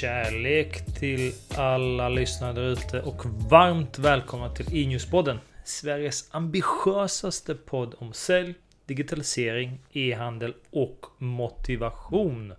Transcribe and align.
Kärlek 0.00 0.94
till 0.94 1.32
alla 1.56 2.08
lyssnare 2.08 2.52
där 2.52 2.62
ute 2.62 3.02
och 3.02 3.26
varmt 3.26 3.98
välkomna 3.98 4.50
till 4.50 4.66
E-News-podden. 4.66 5.38
Sveriges 5.64 6.28
ambitiösaste 6.30 7.54
podd 7.54 7.94
om 7.98 8.12
sälj, 8.12 8.54
digitalisering, 8.86 9.78
e-handel 9.92 10.54
och 10.70 11.06
motivation. 11.18 12.52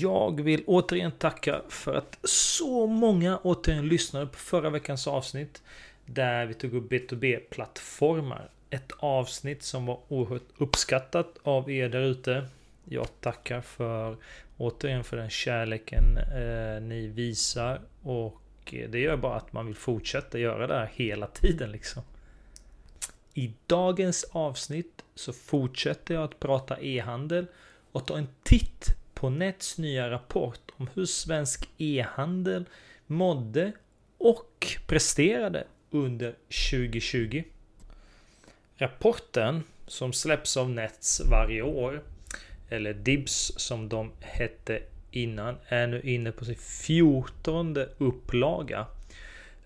Jag 0.00 0.40
vill 0.40 0.62
återigen 0.66 1.12
tacka 1.12 1.62
för 1.68 1.94
att 1.94 2.18
så 2.24 2.86
många 2.86 3.38
återigen 3.38 3.88
lyssnade 3.88 4.26
på 4.26 4.38
förra 4.38 4.70
veckans 4.70 5.06
avsnitt 5.06 5.62
där 6.06 6.46
vi 6.46 6.54
tog 6.54 6.74
upp 6.74 6.90
B2B-plattformar. 6.90 8.50
Ett 8.70 8.92
avsnitt 8.98 9.62
som 9.62 9.86
var 9.86 9.98
oerhört 10.08 10.48
uppskattat 10.58 11.38
av 11.42 11.70
er 11.70 11.88
där 11.88 12.02
ute. 12.02 12.46
Jag 12.84 13.08
tackar 13.20 13.60
för 13.60 14.16
återigen 14.56 15.04
för 15.04 15.16
den 15.16 15.30
kärleken 15.30 16.18
eh, 16.18 16.82
ni 16.82 17.06
visar 17.06 17.80
och 18.02 18.42
eh, 18.72 18.90
det 18.90 18.98
gör 18.98 19.16
bara 19.16 19.36
att 19.36 19.52
man 19.52 19.66
vill 19.66 19.76
fortsätta 19.76 20.38
göra 20.38 20.66
det 20.66 20.74
här 20.74 20.90
hela 20.94 21.26
tiden 21.26 21.72
liksom. 21.72 22.02
I 23.34 23.52
dagens 23.66 24.24
avsnitt 24.32 25.04
så 25.14 25.32
fortsätter 25.32 26.14
jag 26.14 26.24
att 26.24 26.40
prata 26.40 26.80
e-handel 26.80 27.46
och 27.92 28.06
ta 28.06 28.18
en 28.18 28.28
titt 28.42 28.86
på 29.14 29.30
Nets 29.30 29.78
nya 29.78 30.10
rapport 30.10 30.70
om 30.76 30.88
hur 30.94 31.06
svensk 31.06 31.68
e-handel 31.78 32.64
mådde 33.06 33.72
och 34.18 34.66
presterade 34.86 35.64
under 35.90 36.34
2020. 36.70 37.44
Rapporten 38.76 39.64
som 39.86 40.12
släpps 40.12 40.56
av 40.56 40.70
Nets 40.70 41.20
varje 41.30 41.62
år 41.62 42.02
eller 42.72 42.92
Dibs 42.92 43.52
som 43.56 43.88
de 43.88 44.12
hette 44.20 44.82
innan, 45.10 45.56
är 45.68 45.86
nu 45.86 46.00
inne 46.00 46.32
på 46.32 46.44
sin 46.44 46.56
fjortonde 46.56 47.88
upplaga. 47.98 48.86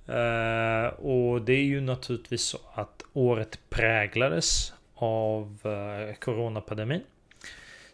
Uh, 0.09 0.87
och 0.87 1.43
det 1.43 1.53
är 1.53 1.65
ju 1.65 1.81
naturligtvis 1.81 2.43
så 2.43 2.59
att 2.75 3.03
året 3.13 3.59
präglades 3.71 4.73
av 4.95 5.59
uh, 5.65 6.15
coronapandemin. 6.15 7.03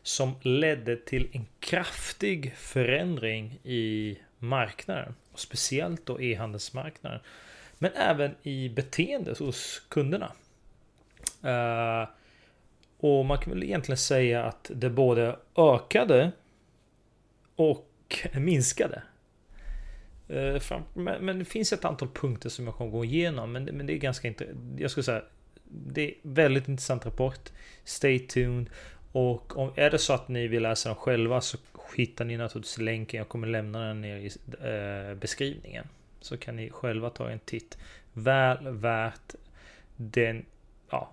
Som 0.03 0.35
ledde 0.43 0.97
till 0.97 1.29
en 1.33 1.47
kraftig 1.61 2.55
förändring 2.57 3.59
i 3.65 4.19
marknaden. 4.39 5.15
Och 5.33 5.41
speciellt 5.41 6.07
då 6.07 6.21
e-handelsmarknaden. 6.21 7.21
Men 7.79 7.93
även 7.93 8.35
i 8.43 8.69
beteendet 8.69 9.39
hos 9.39 9.83
kunderna. 9.89 10.33
Uh, 11.45 12.09
och 13.03 13.25
man 13.25 13.39
kan 13.39 13.53
väl 13.53 13.63
egentligen 13.63 13.97
säga 13.97 14.45
att 14.45 14.71
det 14.75 14.91
både 14.91 15.37
ökade 15.57 16.33
och 17.57 18.19
minskade. 18.35 19.03
Eh, 20.29 20.63
men 20.95 21.39
det 21.39 21.45
finns 21.45 21.73
ett 21.73 21.85
antal 21.85 22.09
punkter 22.09 22.49
som 22.49 22.65
jag 22.65 22.75
kommer 22.75 22.91
gå 22.91 23.05
igenom. 23.05 23.53
Men 23.53 23.87
det 23.87 23.93
är 23.93 23.97
ganska 23.97 24.29
intressant. 24.29 24.81
Jag 24.81 24.91
skulle 24.91 25.05
säga 25.05 25.23
det 25.65 26.09
är 26.09 26.15
väldigt 26.23 26.69
intressant 26.69 27.07
rapport. 27.07 27.53
Stay 27.85 28.19
tuned. 28.19 28.71
Och 29.13 29.57
om 29.57 29.73
är 29.77 29.91
det 29.91 29.99
så 29.99 30.13
att 30.13 30.29
ni 30.29 30.49
vill 30.49 30.63
läsa 30.63 30.89
den 30.89 30.97
själva 30.97 31.41
så 31.41 31.59
hittar 31.97 32.25
ni 32.25 32.37
naturligtvis 32.37 32.79
länken. 32.79 33.19
Jag 33.19 33.29
kommer 33.29 33.47
lämna 33.47 33.87
den 33.87 34.01
ner 34.01 34.17
i 34.17 34.31
eh, 34.61 35.15
beskrivningen. 35.15 35.87
Så 36.21 36.37
kan 36.37 36.57
ni 36.57 36.71
själva 36.71 37.11
ta 37.11 37.31
en 37.31 37.39
titt. 37.39 37.79
Väl 38.13 38.69
värt 38.69 39.35
den 39.97 40.45
ja, 40.93 41.11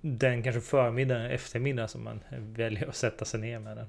den 0.00 0.42
kanske 0.42 0.60
förmiddagen, 0.60 1.30
eftermiddag 1.30 1.88
som 1.88 2.04
man 2.04 2.20
väljer 2.30 2.88
att 2.88 2.96
sätta 2.96 3.24
sig 3.24 3.40
ner 3.40 3.58
med 3.58 3.76
den. 3.76 3.86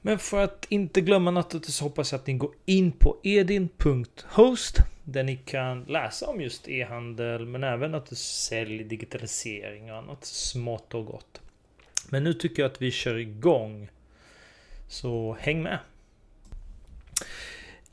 Men 0.00 0.18
för 0.18 0.44
att 0.44 0.66
inte 0.68 1.00
glömma 1.00 1.30
något 1.30 1.64
så 1.64 1.84
hoppas 1.84 2.12
jag 2.12 2.18
att 2.18 2.26
ni 2.26 2.34
går 2.34 2.54
in 2.64 2.92
på 2.92 3.20
edin.host 3.22 4.78
där 5.04 5.22
ni 5.22 5.36
kan 5.36 5.84
läsa 5.84 6.26
om 6.26 6.40
just 6.40 6.68
e-handel 6.68 7.46
men 7.46 7.64
även 7.64 7.94
att 7.94 8.18
sälj, 8.18 8.84
digitalisering 8.84 9.92
och 9.92 9.98
annat 9.98 10.24
smått 10.24 10.94
och 10.94 11.06
gott. 11.06 11.40
Men 12.08 12.24
nu 12.24 12.32
tycker 12.32 12.62
jag 12.62 12.70
att 12.70 12.82
vi 12.82 12.90
kör 12.90 13.18
igång. 13.18 13.88
Så 14.88 15.36
häng 15.40 15.62
med! 15.62 15.78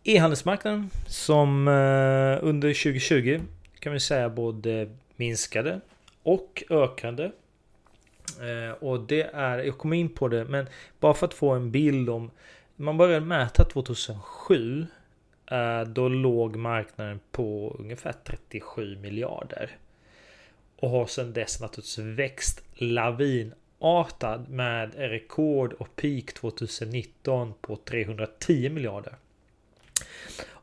E-handelsmarknaden 0.03 0.89
som 1.07 1.67
eh, 1.67 2.47
under 2.47 2.73
2020 2.83 3.41
kan 3.79 3.93
vi 3.93 3.99
säga 3.99 4.29
både 4.29 4.89
minskade 5.15 5.81
och 6.23 6.63
ökande. 6.69 7.31
Eh, 8.41 8.71
och 8.79 8.99
det 8.99 9.21
är, 9.21 9.57
jag 9.57 9.77
kommer 9.77 9.97
in 9.97 10.09
på 10.09 10.27
det, 10.27 10.45
men 10.45 10.67
bara 10.99 11.13
för 11.13 11.27
att 11.27 11.33
få 11.33 11.49
en 11.49 11.71
bild 11.71 12.09
om. 12.09 12.31
Man 12.75 12.97
började 12.97 13.25
mäta 13.25 13.63
2007. 13.63 14.85
Eh, 15.51 15.81
då 15.81 16.09
låg 16.09 16.55
marknaden 16.55 17.19
på 17.31 17.75
ungefär 17.79 18.13
37 18.23 18.97
miljarder. 18.97 19.77
Och 20.75 20.89
har 20.89 21.05
sedan 21.05 21.33
dess 21.33 21.61
naturligtvis 21.61 21.97
växt 21.97 22.63
lavinartad 22.73 24.49
med 24.49 24.95
rekord 24.95 25.73
och 25.73 25.95
peak 25.95 26.33
2019 26.33 27.53
på 27.61 27.75
310 27.75 28.69
miljarder. 28.69 29.15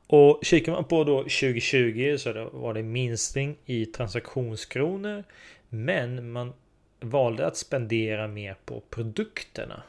Och 0.08 0.40
kikar 0.42 0.72
man 0.72 0.84
på 0.84 1.04
då 1.04 1.18
2020 1.18 2.16
så 2.18 2.50
var 2.52 2.74
det 2.74 2.82
minskning 2.82 3.56
i 3.64 3.86
transaktionskronor. 3.86 5.24
Men 5.68 6.32
man 6.32 6.52
valde 7.00 7.46
att 7.46 7.56
spendera 7.56 8.28
mer 8.28 8.56
på 8.64 8.82
produkterna. 8.90 9.82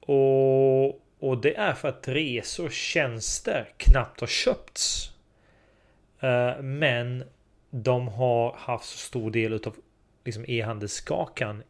Och, 0.00 0.88
och 1.18 1.40
det 1.42 1.56
är 1.56 1.72
för 1.72 1.88
att 1.88 2.08
resor 2.08 2.64
och 2.64 2.72
tjänster 2.72 3.72
knappt 3.76 4.20
har 4.20 4.26
köpts. 4.26 5.12
Eh, 6.20 6.62
men 6.62 7.24
de 7.70 8.08
har 8.08 8.52
haft 8.52 8.84
så 8.84 8.98
stor 8.98 9.30
del 9.30 9.52
av 9.52 9.76
liksom 10.24 10.44
e-handelskakan 10.48 11.62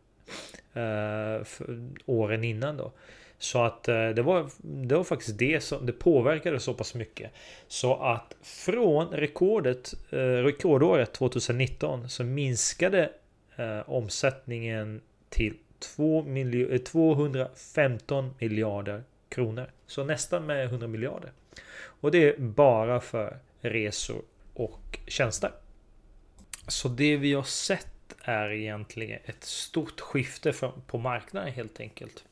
eh, 0.74 1.46
åren 2.06 2.44
innan 2.44 2.76
då. 2.76 2.92
Så 3.42 3.62
att 3.62 3.88
eh, 3.88 4.08
det 4.08 4.22
var, 4.22 4.50
det 4.62 4.96
var 4.96 5.04
faktiskt 5.04 5.38
det 5.38 5.60
som 5.60 5.86
det 5.86 5.92
påverkade 5.92 6.60
så 6.60 6.74
pass 6.74 6.94
mycket. 6.94 7.30
Så 7.68 7.94
att 7.96 8.36
från 8.42 9.08
rekordet, 9.08 9.94
eh, 10.10 10.16
rekordåret 10.18 11.12
2019 11.12 12.08
så 12.08 12.24
minskade 12.24 13.10
eh, 13.56 13.90
omsättningen 13.90 15.00
till 15.28 15.54
2 15.78 16.22
miljo 16.22 16.68
eh, 16.70 16.78
215 16.78 18.34
miljarder 18.38 19.02
kronor. 19.28 19.70
Så 19.86 20.04
nästan 20.04 20.46
med 20.46 20.64
100 20.64 20.86
miljarder. 20.86 21.32
Och 21.82 22.10
det 22.10 22.28
är 22.28 22.38
bara 22.38 23.00
för 23.00 23.38
resor 23.60 24.22
och 24.54 24.98
tjänster. 25.06 25.50
Så 26.68 26.88
det 26.88 27.16
vi 27.16 27.32
har 27.32 27.42
sett 27.42 28.14
är 28.20 28.50
egentligen 28.50 29.20
ett 29.24 29.44
stort 29.44 30.00
skifte 30.00 30.52
på 30.86 30.98
marknaden 30.98 31.52
helt 31.52 31.80
enkelt. 31.80 32.24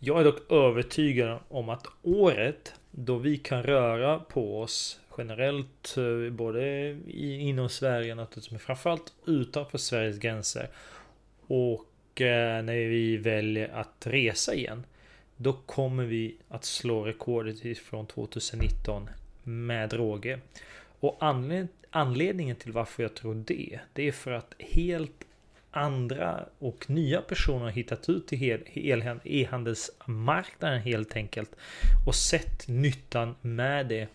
Jag 0.00 0.20
är 0.20 0.24
dock 0.24 0.52
övertygad 0.52 1.38
om 1.48 1.68
att 1.68 1.86
året 2.02 2.74
då 2.90 3.16
vi 3.16 3.36
kan 3.36 3.62
röra 3.62 4.18
på 4.18 4.60
oss 4.60 5.00
generellt 5.18 5.96
eh, 5.96 6.32
både 6.32 6.96
inom 7.16 7.68
Sverige 7.68 8.14
naturligtvis 8.14 8.50
men 8.50 8.60
framförallt 8.60 9.12
utanför 9.26 9.78
Sveriges 9.78 10.18
gränser 10.18 10.68
och 11.46 12.20
eh, 12.20 12.62
när 12.62 12.88
vi 12.88 13.16
väljer 13.16 13.68
att 13.68 14.06
resa 14.06 14.54
igen 14.54 14.84
då 15.36 15.52
kommer 15.52 16.04
vi 16.04 16.36
att 16.48 16.64
slå 16.64 17.04
rekordet 17.04 17.78
från 17.78 18.06
2019 18.06 19.08
med 19.42 19.92
råge. 19.92 20.38
Och 21.00 21.18
anledningen 21.90 22.56
till 22.56 22.72
varför 22.72 23.02
jag 23.02 23.14
tror 23.14 23.34
det, 23.34 23.80
det 23.92 24.08
är 24.08 24.12
för 24.12 24.32
att 24.32 24.54
helt 24.58 25.24
andra 25.78 26.44
och 26.58 26.90
nya 26.90 27.22
personer 27.22 27.64
har 27.64 27.70
hittat 27.70 28.08
ut 28.08 28.26
till 28.26 28.62
e-handelsmarknaden 29.24 30.80
helt 30.80 31.16
enkelt 31.16 31.50
och 32.06 32.14
sett 32.14 32.68
nyttan 32.68 33.34
med 33.40 33.86
det. 33.86 34.08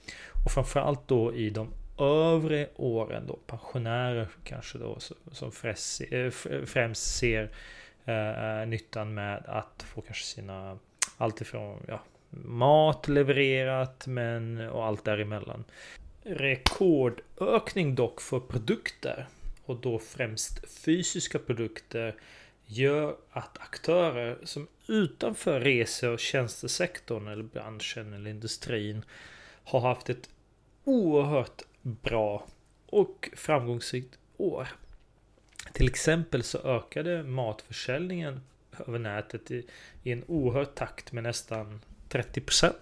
Och 0.46 0.52
framförallt 0.52 1.08
då 1.08 1.36
i 1.36 1.50
de 1.50 1.74
övre 2.00 2.68
åren 2.76 3.28
då 3.28 3.40
pensionärer 3.48 4.28
kanske 4.44 4.78
då 4.78 4.98
som 5.32 5.52
eh, 6.12 6.32
främst 6.66 7.18
ser 7.18 7.50
eh, 8.06 8.68
nyttan 8.68 9.14
med 9.14 9.44
att 9.46 9.86
få 9.88 10.02
kanske 10.02 10.26
sina 10.26 10.78
alltifrån 11.18 11.78
ja, 11.88 12.02
mat 12.30 13.08
levererat 13.08 14.08
men 14.08 14.70
och 14.70 14.86
allt 14.86 15.06
däremellan. 15.06 15.64
Rekordökning 16.24 17.96
dock 17.96 18.22
för 18.22 18.40
produkter 18.40 19.28
och 19.66 19.76
då 19.82 20.00
främst 20.00 20.70
fysiska 20.70 21.40
produkter 21.40 22.16
gör 22.66 23.18
att 23.32 23.58
aktörer 23.62 24.38
som 24.44 24.68
utanför 24.88 25.60
rese 25.60 26.08
och 26.08 26.20
tjänstesektorn 26.20 27.28
eller 27.28 27.44
branschen 27.44 28.14
eller 28.14 28.30
industrin 28.30 29.06
har 29.64 29.80
haft 29.80 30.10
ett 30.10 30.30
oerhört 30.84 31.62
bra 31.82 32.48
och 32.86 33.30
framgångsrikt 33.36 34.18
år. 34.38 34.68
Till 35.74 35.88
exempel 35.88 36.44
så 36.44 36.58
ökade 36.58 37.24
matförsäljningen 37.24 38.42
över 38.88 39.00
nätet 39.00 39.52
i, 39.52 39.66
i 40.04 40.12
en 40.12 40.24
oerhörd 40.28 40.76
takt 40.76 41.12
med 41.12 41.24
nästan 41.24 41.82
30%. 42.10 42.74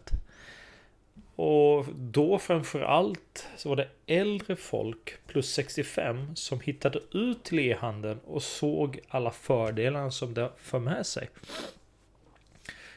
Och 1.43 1.85
då 1.95 2.39
framförallt 2.39 3.47
så 3.57 3.69
var 3.69 3.75
det 3.75 3.87
äldre 4.07 4.55
folk 4.55 5.27
plus 5.27 5.53
65 5.53 6.35
som 6.35 6.59
hittade 6.59 6.99
ut 7.11 7.43
till 7.43 7.59
e-handeln 7.59 8.19
och 8.25 8.43
såg 8.43 8.99
alla 9.09 9.31
fördelar 9.31 10.09
som 10.09 10.33
det 10.33 10.51
för 10.57 10.79
med 10.79 11.05
sig. 11.05 11.29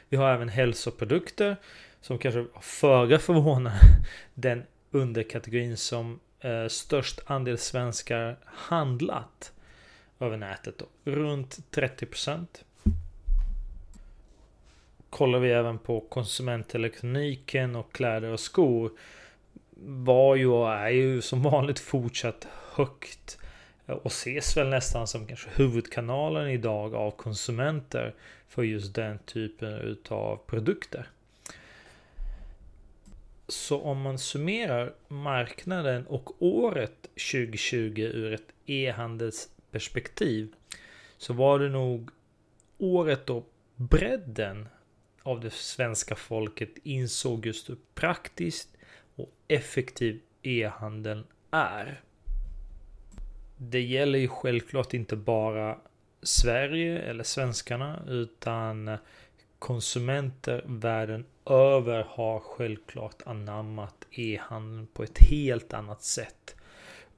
Vi 0.09 0.17
har 0.17 0.33
även 0.33 0.49
hälsoprodukter 0.49 1.55
som 2.01 2.17
kanske 2.17 2.45
föga 2.61 3.19
förvånar 3.19 3.79
den 4.33 4.63
underkategorin 4.91 5.77
som 5.77 6.19
eh, 6.39 6.67
störst 6.67 7.19
andel 7.25 7.57
svenskar 7.57 8.37
handlat 8.45 9.53
över 10.19 10.37
nätet. 10.37 10.77
Då. 10.77 11.11
Runt 11.11 11.71
30 11.71 12.05
Kollar 15.15 15.39
vi 15.39 15.51
även 15.51 15.79
på 15.79 16.01
konsumentelektroniken 16.01 17.75
och 17.75 17.93
kläder 17.93 18.29
och 18.29 18.39
skor 18.39 18.91
var 19.85 20.35
ju 20.35 20.47
och 20.47 20.73
är 20.73 20.89
ju 20.89 21.21
som 21.21 21.43
vanligt 21.43 21.79
fortsatt 21.79 22.47
högt 22.71 23.37
och 23.85 24.05
ses 24.05 24.57
väl 24.57 24.69
nästan 24.69 25.07
som 25.07 25.27
kanske 25.27 25.49
huvudkanalen 25.55 26.49
idag 26.49 26.95
av 26.95 27.11
konsumenter 27.11 28.15
för 28.47 28.63
just 28.63 28.95
den 28.95 29.19
typen 29.19 29.73
utav 29.73 30.37
produkter. 30.47 31.09
Så 33.47 33.81
om 33.81 34.01
man 34.01 34.19
summerar 34.19 34.93
marknaden 35.07 36.07
och 36.07 36.43
året 36.43 37.01
2020 37.01 38.01
ur 38.13 38.33
ett 38.33 38.53
e-handelsperspektiv 38.65 40.53
så 41.17 41.33
var 41.33 41.59
det 41.59 41.69
nog 41.69 42.09
året 42.77 43.25
då 43.25 43.43
bredden 43.75 44.67
av 45.25 45.39
det 45.39 45.53
svenska 45.53 46.15
folket 46.15 46.69
insåg 46.83 47.45
just 47.45 47.69
hur 47.69 47.77
praktiskt 47.95 48.69
och 49.15 49.29
effektiv 49.47 50.21
e-handeln 50.41 51.23
är. 51.51 52.01
Det 53.57 53.81
gäller 53.81 54.19
ju 54.19 54.27
självklart 54.27 54.93
inte 54.93 55.15
bara 55.15 55.77
Sverige 56.21 56.99
eller 56.99 57.23
svenskarna 57.23 58.03
utan 58.07 58.97
konsumenter 59.59 60.63
världen 60.65 61.25
över 61.45 62.03
har 62.09 62.39
självklart 62.39 63.21
anammat 63.25 64.07
e-handeln 64.11 64.87
på 64.93 65.03
ett 65.03 65.17
helt 65.17 65.73
annat 65.73 66.03
sätt 66.03 66.55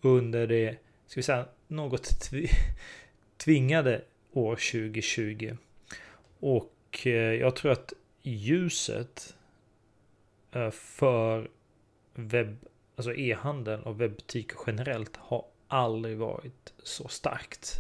under 0.02 0.48
det, 0.48 0.78
ska 1.08 1.20
vi 1.20 1.24
säga, 1.24 1.46
något 1.68 2.32
tvingade 3.38 4.02
år 4.34 4.56
2020. 4.56 5.58
Och 6.40 6.74
Eh, 7.06 7.12
jag 7.14 7.56
tror 7.56 7.72
att 7.72 7.94
ljuset 8.22 9.36
eh, 10.52 10.72
för 10.72 11.50
webb, 12.14 12.58
alltså 12.96 13.16
e-handeln 13.16 13.84
och 13.84 14.02
webbutiker 14.02 14.58
generellt 14.68 15.18
har 15.18 15.46
aldrig 15.68 16.18
varit 16.18 16.74
så 16.84 17.08
starkt. 17.08 17.80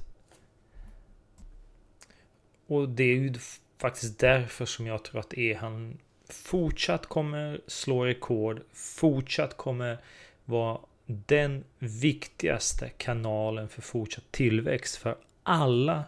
Och 2.67 2.89
det 2.89 3.03
är 3.03 3.15
ju 3.15 3.33
faktiskt 3.77 4.19
därför 4.19 4.65
som 4.65 4.87
jag 4.87 5.03
tror 5.03 5.19
att 5.19 5.33
e-handeln 5.33 5.99
fortsatt 6.29 7.05
kommer 7.05 7.61
slå 7.67 8.05
rekord, 8.05 8.61
fortsatt 8.73 9.57
kommer 9.57 9.97
vara 10.45 10.79
den 11.05 11.63
viktigaste 11.79 12.89
kanalen 12.89 13.69
för 13.69 13.81
fortsatt 13.81 14.31
tillväxt 14.31 14.95
för 14.95 15.17
alla 15.43 16.03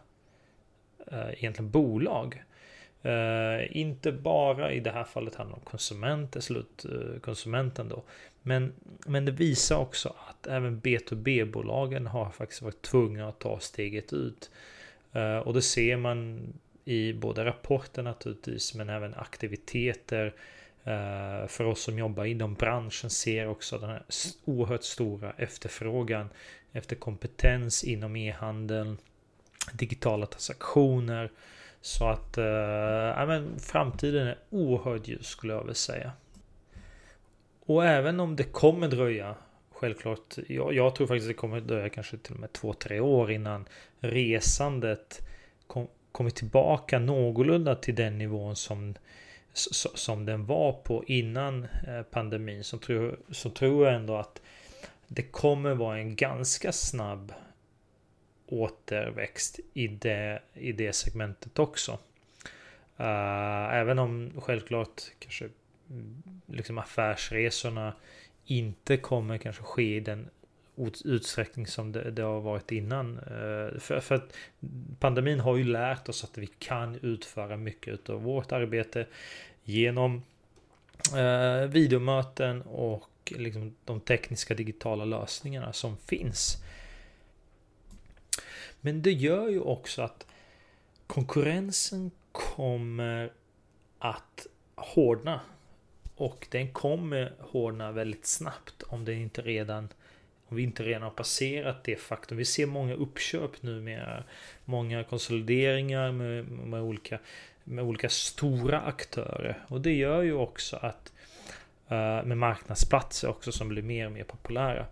eh, 1.08 1.30
egentligen 1.30 1.72
bolag. 1.72 2.44
Uh, 3.06 3.78
inte 3.78 4.12
bara 4.12 4.74
i 4.74 4.80
det 4.80 4.92
här 4.92 5.04
fallet 5.04 5.36
handlar 5.36 5.57
om 5.57 5.63
konsumenter, 5.63 6.40
slutkonsumenten 6.40 7.86
eh, 7.86 7.96
då. 7.96 8.04
Men, 8.42 8.74
men 9.06 9.25
det 9.25 9.31
visar 9.31 9.78
också 9.78 10.16
att 10.30 10.48
även 10.48 10.81
B2B-bolagen 10.81 12.07
har 12.07 12.30
faktiskt 12.30 12.62
varit 12.62 12.81
tvungna 12.81 13.30
att 13.30 13.40
ta 13.40 13.60
steget 13.60 14.13
ut. 14.13 14.51
Uh, 15.16 15.38
och 15.38 15.54
det 15.54 15.62
ser 15.62 15.98
man 15.98 16.48
i 16.86 17.13
både 17.13 17.46
rapporter 17.46 18.04
naturligtvis 18.04 18.75
men 18.75 18.90
även 18.90 19.13
aktiviteter. 19.16 20.34
För 21.48 21.63
oss 21.63 21.81
som 21.81 22.00
jobbar 22.00 22.25
inom 22.25 22.54
branschen 22.54 23.10
ser 23.10 23.48
också 23.48 23.78
den 23.78 23.90
här 23.90 24.04
oerhört 24.45 24.84
stora 24.84 25.34
efterfrågan 25.38 26.30
efter 26.72 26.95
kompetens 26.95 27.84
inom 27.84 28.16
e-handeln, 28.16 28.98
digitala 29.74 30.25
transaktioner 30.25 31.31
så 31.81 32.08
att 32.08 32.38
eh, 32.38 32.46
ja, 32.46 33.26
men 33.26 33.60
framtiden 33.60 34.28
är 34.28 34.38
oerhört 34.50 35.08
ljus 35.08 35.28
skulle 35.28 35.54
jag 35.54 35.60
vilja 35.60 35.74
säga. 35.74 36.12
Och 37.66 37.86
även 37.86 38.20
om 38.20 38.36
det 38.36 38.44
kommer 38.44 38.88
dröja 38.88 39.36
Självklart, 39.80 40.36
jag, 40.48 40.74
jag 40.74 40.96
tror 40.96 41.08
faktiskt 41.08 41.28
det 41.28 41.34
kommer 41.34 41.62
dröja 41.62 41.90
kanske 41.90 42.18
till 42.18 42.34
och 42.34 42.40
med 42.40 42.54
två, 42.54 42.74
tre 42.74 43.00
år 43.00 43.31
innan 43.31 43.66
resandet 44.00 45.28
kom, 45.68 45.88
kommer 46.12 46.30
tillbaka 46.30 47.00
någorlunda 47.00 47.76
till 47.76 47.96
den 47.96 48.18
nivån 48.18 48.56
som, 48.56 48.96
som 49.54 50.26
den 50.26 50.46
var 50.46 50.72
på 50.74 51.04
innan 51.08 51.64
eh, 51.64 52.02
pandemin. 52.12 52.64
Så 52.64 52.78
tror, 52.78 53.20
så 53.31 53.50
tror 53.50 53.86
jag 53.86 53.96
ändå 53.96 54.16
att 54.16 54.42
det 55.08 55.24
kommer 55.24 55.74
vara 55.74 55.98
en 55.98 56.16
ganska 56.16 56.72
snabb 56.72 57.34
återväxt 58.50 59.60
i 59.74 59.88
det, 59.88 60.42
i 60.54 60.72
det 60.72 60.94
segmentet 60.94 61.60
också. 61.60 61.92
Uh, 63.00 63.74
även 63.74 64.00
om 64.00 64.31
självklart 64.42 65.01
kanske 65.19 65.50
mm, 65.90 66.24
liksom 66.46 66.78
affärsresorna 66.78 67.94
inte 68.46 68.98
kommer 68.98 69.38
kanske 69.38 69.63
ske 69.63 69.96
i 69.96 70.00
den 70.00 70.30
utsträckning 71.06 71.68
som 71.68 71.92
det, 71.92 72.12
det 72.12 72.22
har 72.22 72.42
varit 72.42 72.72
innan. 72.72 73.19
Uh, 73.19 73.80
för, 73.80 74.00
för, 74.00 74.16
att 74.16 74.36
pandemin 75.00 75.40
har 75.40 75.57
ju 75.57 75.63
lärt 75.63 76.10
oss 76.10 76.24
att 76.24 76.38
vi 76.38 76.48
kan 76.48 77.00
utföra 77.02 77.57
mycket 77.57 78.10
av 78.10 78.24
vårt 78.24 78.52
arbete 78.52 79.06
genom 79.63 80.24
uh, 81.16 81.69
videomöten 81.69 82.62
och 82.62 83.10
liksom 83.25 83.76
de 83.85 84.00
tekniska 84.00 84.54
digitala 84.54 85.06
lösningarna 85.06 85.74
som 85.74 85.97
finns. 85.97 86.64
Men 88.81 89.02
det 89.02 89.12
gör 89.12 89.50
ju 89.50 89.59
också 89.59 90.02
att 90.02 90.28
konkurrensen 91.07 92.12
kommer 92.31 93.33
att 94.00 94.48
hårdna. 94.76 95.42
Och 96.16 96.48
den 96.52 96.74
kommer 96.74 97.33
hårdna 97.40 97.92
väldigt 97.92 98.26
snabbt 98.26 98.83
om 98.83 99.06
det 99.06 99.14
inte 99.14 99.42
redan 99.42 99.90
om 100.50 100.57
vi 100.57 100.64
inte 100.64 100.83
redan 100.83 101.02
har 101.02 101.09
passerat 101.09 101.83
det 101.83 101.95
faktum. 101.95 102.38
Vi 102.38 102.45
ser 102.45 102.66
många 102.66 102.94
uppköp 102.94 103.64
numera. 103.64 104.24
Många 104.66 105.04
konsolideringar 105.04 106.12
med, 106.12 106.45
med, 106.48 106.81
olika, 106.81 107.19
med 107.64 107.83
olika 107.83 108.09
stora 108.09 108.81
aktörer. 108.81 109.66
Och 109.68 109.81
det 109.81 109.94
gör 109.94 110.21
ju 110.21 110.33
också 110.33 110.78
att 110.78 111.14
uh, 111.92 112.28
med 112.28 112.38
marknadsplatser 112.38 113.30
också 113.30 113.52
som 113.52 113.69
blir 113.69 113.83
mer 113.83 114.06
och 114.06 114.12
mer 114.12 114.24
populära. 114.24 114.86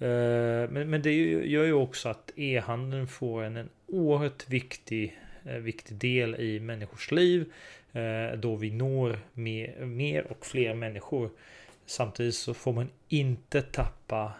Eh, 0.00 0.70
men, 0.70 0.90
men 0.90 1.02
det 1.02 1.12
gör 1.46 1.64
ju 1.64 1.72
också 1.72 2.08
att 2.08 2.30
e-handeln 2.36 3.06
får 3.06 3.42
en, 3.42 3.56
en 3.56 3.68
oerhört 3.86 4.48
viktig, 4.48 5.18
eh, 5.44 5.56
viktig 5.56 5.96
del 5.96 6.34
i 6.34 6.60
människors 6.60 7.10
liv. 7.10 7.52
Eh, 7.92 8.38
då 8.38 8.56
vi 8.56 8.70
når 8.70 9.18
mer, 9.32 9.84
mer 9.84 10.26
och 10.32 10.46
fler 10.46 10.74
människor. 10.74 11.30
Samtidigt 11.86 12.34
så 12.34 12.54
får 12.54 12.72
man 12.72 12.88
inte 13.08 13.62
tappa 13.62 14.32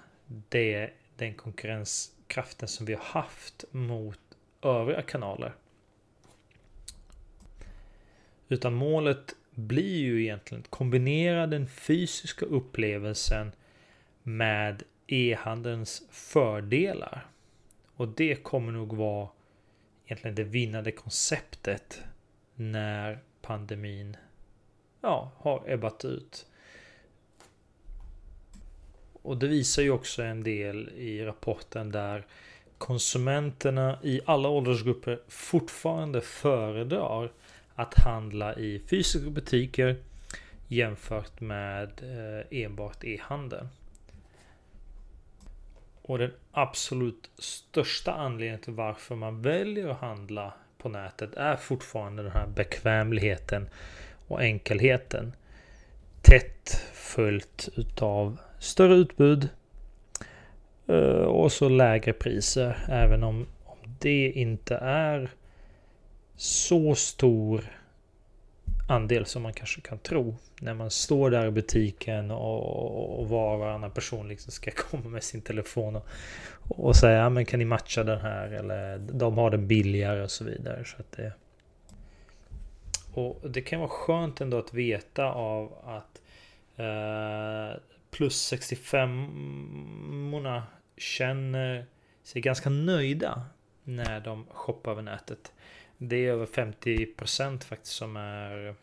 det, 0.49 0.91
den 1.17 1.35
konkurrenskraften 1.35 2.69
som 2.69 2.87
vi 2.87 2.95
har 2.95 3.05
haft 3.05 3.65
mot 3.71 4.19
övriga 4.63 5.03
kanaler. 5.03 5.53
Utan 8.49 8.75
målet 8.75 9.35
blir 9.55 9.99
ju 9.99 10.23
egentligen 10.23 10.63
att 10.63 10.71
kombinera 10.71 11.47
den 11.47 11.69
fysiska 11.69 12.47
upplevelsen 12.47 13.53
med 14.23 14.83
e-handelns 15.13 16.03
fördelar. 16.11 17.27
Och 17.97 18.09
det 18.09 18.35
kommer 18.35 18.73
nog 18.73 18.97
vara 18.97 19.29
egentligen 20.07 20.35
det 20.35 20.45
vinnande 20.45 20.93
konceptet 20.93 22.01
när 22.55 23.19
pandemin 23.43 24.17
ja, 25.01 25.33
har 25.37 25.63
ebbat 25.67 26.05
ut. 26.05 26.47
Och 29.23 29.37
det 29.37 29.49
visar 29.49 29.83
ju 29.83 29.91
också 29.91 30.23
en 30.23 30.43
del 30.43 30.89
i 30.89 31.25
rapporten 31.25 31.93
där 31.93 32.27
konsumenterna 32.79 33.99
i 34.03 34.21
alla 34.25 34.49
åldersgrupper 34.49 35.21
fortfarande 35.29 36.21
föredrar 36.21 37.33
att 37.75 37.95
handla 37.99 38.55
i 38.55 38.79
fysiska 38.79 39.31
butiker 39.31 39.97
jämfört 40.69 41.41
med 41.41 41.91
eh, 42.03 42.63
enbart 42.63 43.05
e-handeln. 43.05 43.69
Och 46.03 46.19
den 46.19 46.33
absolut 46.53 47.31
största 47.39 48.13
anledningen 48.13 48.61
till 48.61 48.73
varför 48.73 49.15
man 49.15 49.43
väljer 49.43 49.89
att 49.89 50.01
handla 50.01 50.55
på 50.79 50.89
nätet 50.89 51.35
är 51.35 51.57
fortfarande 51.57 52.23
den 52.23 52.33
här 52.33 52.47
bekvämligheten 52.47 53.69
och 54.29 54.43
enkelheten. 54.43 55.33
Tätt 56.23 56.85
följt 56.93 57.69
utav 57.77 58.39
större 58.59 58.95
utbud 58.95 59.49
eh, 60.87 61.25
och 61.25 61.53
så 61.53 61.69
lägre 61.69 62.13
priser. 62.13 62.79
Även 62.89 63.23
om, 63.23 63.47
om 63.65 63.79
det 63.99 64.31
inte 64.31 64.77
är 64.77 65.31
så 66.37 66.95
stor 66.95 67.65
andel 68.91 69.27
som 69.27 69.43
man 69.43 69.53
kanske 69.53 69.81
kan 69.81 69.99
tro. 69.99 70.37
När 70.61 70.75
man 70.75 70.91
står 70.91 71.31
där 71.31 71.47
i 71.47 71.51
butiken 71.51 72.31
och, 72.31 73.21
och 73.21 73.29
var 73.29 73.55
och 73.55 73.61
varannan 73.61 73.91
person 73.91 74.29
liksom 74.29 74.53
ska 74.53 74.71
komma 74.91 75.09
med 75.09 75.23
sin 75.23 75.41
telefon 75.41 75.97
och, 75.97 76.07
och 76.69 76.97
säga 76.97 77.31
men 77.31 77.45
kan 77.45 77.59
ni 77.59 77.65
matcha 77.65 78.05
den 78.05 78.21
här 78.21 78.49
eller 78.49 78.99
de 78.99 79.39
har 79.39 79.51
den 79.51 79.67
billigare 79.67 80.23
och 80.23 80.31
så 80.31 80.45
vidare. 80.45 80.85
Så 80.85 80.97
att 80.99 81.13
det, 81.13 81.33
och 83.15 83.51
det 83.51 83.61
kan 83.61 83.81
vara 83.81 83.91
skönt 83.91 84.41
ändå 84.41 84.59
att 84.59 84.75
veta 84.75 85.33
av 85.33 85.73
att 85.85 86.23
eh, 86.77 87.81
plus 88.11 88.37
65 88.37 90.35
orna 90.35 90.63
känner 90.97 91.87
sig 92.23 92.43
ganska 92.43 92.71
nöjda 92.71 93.43
när 93.85 94.21
de 94.21 94.47
shoppar 94.51 94.91
över 94.93 95.03
nätet. 95.03 95.53
Det 96.03 96.17
är 96.17 96.31
över 96.31 96.47
50% 96.47 97.65
faktiskt 97.65 97.95
som 97.95 98.17
är 98.17 98.75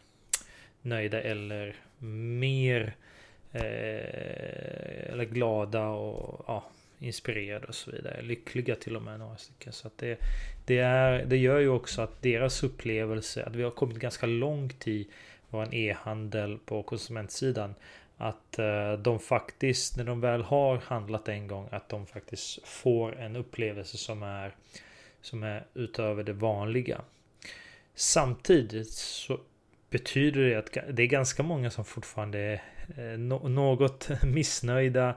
nöjda 0.82 1.22
eller 1.22 1.76
mer 2.00 2.96
eh, 3.54 5.12
eller 5.12 5.26
glada 5.26 5.88
och 5.88 6.46
ja, 6.48 6.64
inspirerade 7.00 7.68
och 7.68 7.76
så 7.76 7.92
vidare. 7.92 8.22
Lyckliga 8.22 8.76
till 8.76 8.96
och 8.96 9.02
med 9.02 9.20
några 9.20 9.38
stycken. 9.38 9.74
Så 9.74 9.88
att 9.88 9.98
det, 9.98 10.20
det, 10.66 10.78
är, 10.78 11.26
det 11.26 11.38
gör 11.38 11.60
ju 11.60 11.70
också 11.70 12.02
att 12.02 12.22
deras 12.22 12.64
upplevelse, 12.64 13.44
att 13.44 13.56
vi 13.56 13.64
har 13.64 13.72
kommit 13.72 13.98
ganska 13.98 14.26
långt 14.26 14.88
i 14.88 15.08
vår 15.50 15.76
e-handel 15.76 16.58
på 16.66 16.84
konsumentsidan. 16.84 17.76
Att 18.18 18.60
eh, 18.60 18.94
de 18.94 19.20
faktiskt, 19.20 19.98
när 19.98 20.04
de 20.04 20.22
väl 20.22 20.42
har 20.42 20.78
handlat 20.78 21.30
en 21.30 21.48
gång, 21.48 21.68
att 21.72 21.90
de 21.90 22.06
faktiskt 22.06 22.68
får 22.68 23.20
en 23.20 23.36
upplevelse 23.36 23.98
som 23.98 24.24
är 24.24 24.56
som 25.28 25.44
är 25.44 25.66
utöver 25.74 26.24
det 26.24 26.34
vanliga. 26.34 27.02
Samtidigt 27.96 28.92
så 28.94 29.40
betyder 29.90 30.42
det 30.42 30.56
att 30.56 30.96
det 30.96 31.04
är 31.04 31.08
ganska 31.08 31.44
många 31.44 31.72
som 31.72 31.86
fortfarande 31.86 32.40
är 32.40 32.62
eh, 32.98 33.18
något 33.50 34.10
missnöjda, 34.24 35.16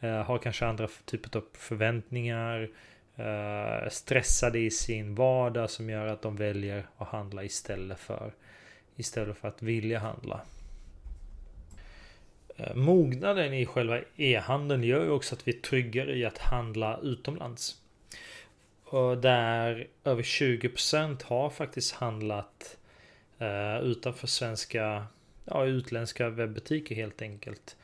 eh, 0.00 0.22
har 0.22 0.38
kanske 0.38 0.66
andra 0.66 0.88
typer 1.04 1.38
av 1.38 1.44
förväntningar, 1.52 2.70
eh, 3.16 3.88
stressade 3.90 4.58
i 4.58 4.70
sin 4.70 5.14
vardag 5.14 5.70
som 5.70 5.90
gör 5.90 6.06
att 6.06 6.22
de 6.22 6.36
väljer 6.36 6.86
att 6.96 7.08
handla 7.08 7.44
istället 7.44 7.98
för 7.98 8.32
istället 8.96 9.36
för 9.36 9.48
att 9.48 9.62
vilja 9.62 9.98
handla. 9.98 10.40
Mognaden 12.74 13.54
i 13.54 13.66
själva 13.66 14.00
e-handeln 14.16 14.84
gör 14.84 15.04
ju 15.04 15.10
också 15.10 15.34
att 15.34 15.48
vi 15.48 15.56
är 15.56 15.60
tryggare 15.60 16.16
i 16.16 16.24
att 16.24 16.38
handla 16.38 17.00
utomlands. 17.02 17.81
Och 18.92 19.18
där 19.18 19.86
över 20.04 20.22
20% 20.22 21.24
har 21.24 21.50
faktiskt 21.50 21.94
handlat 21.94 22.78
eh, 23.38 23.78
utanför 23.80 24.26
svenska, 24.26 25.06
ja 25.44 25.64
utländska 25.64 26.28
webbutiker 26.28 26.94
helt 26.94 27.22
enkelt. 27.22 27.76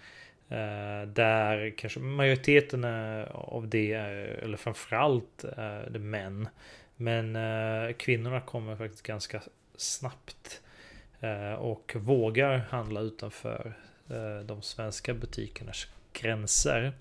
Eh, 0.49 1.09
där 1.09 1.75
kanske 1.79 2.01
majoriteten 2.01 2.85
av 3.31 3.69
det, 3.69 3.93
är, 3.93 4.15
eller 4.15 4.57
framförallt 4.57 5.45
eh, 5.45 5.59
är 5.59 5.91
det 5.91 5.99
män. 5.99 6.49
Men 6.97 7.37
eh, 7.37 7.93
kvinnorna 7.93 8.41
kommer 8.41 8.77
faktiskt 8.77 9.03
ganska 9.03 9.43
snabbt 9.77 10.63
eh, 11.21 11.53
och 11.53 11.97
vågar 11.97 12.59
handla 12.59 13.01
utanför 13.01 13.73
eh, 14.11 14.39
de 14.45 14.63
svenska 14.63 15.15
butikernas 15.15 15.87
gränser. 16.13 16.93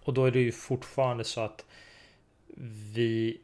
Och 0.00 0.14
då 0.14 0.24
är 0.24 0.30
det 0.30 0.40
ju 0.40 0.52
fortfarande 0.52 1.24
så 1.24 1.40
att 1.40 1.64
vi 2.94 3.40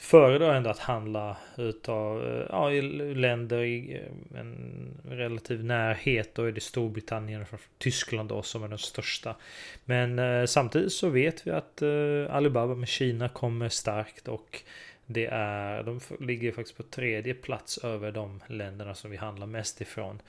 föredrar 0.00 0.54
ändå 0.54 0.70
att 0.70 0.78
handla 0.78 1.36
utav 1.56 2.26
eh, 2.26 2.46
ja, 2.48 2.70
länder 3.14 3.62
i 3.62 3.94
eh, 3.94 4.40
en 4.40 4.88
relativ 5.04 5.64
närhet. 5.64 6.34
Då 6.34 6.44
är 6.44 6.52
det 6.52 6.60
Storbritannien 6.60 7.42
och 7.52 7.60
Tyskland 7.78 8.28
då 8.28 8.42
som 8.42 8.62
är 8.62 8.68
den 8.68 8.78
största. 8.78 9.36
Men 9.84 10.18
eh, 10.18 10.44
samtidigt 10.44 10.92
så 10.92 11.08
vet 11.08 11.46
vi 11.46 11.50
att 11.50 11.82
eh, 11.82 12.36
Alibaba 12.36 12.74
med 12.74 12.88
Kina 12.88 13.28
kommer 13.28 13.68
starkt 13.68 14.28
och 14.28 14.62
det 15.06 15.26
är, 15.26 15.82
de 15.82 16.00
ligger 16.20 16.52
faktiskt 16.52 16.76
på 16.76 16.82
tredje 16.82 17.34
plats 17.34 17.78
över 17.78 18.12
de 18.12 18.42
länderna 18.46 18.94
som 18.94 19.10
vi 19.10 19.16
handlar 19.16 19.46
mest 19.46 19.80
ifrån. 19.80 20.20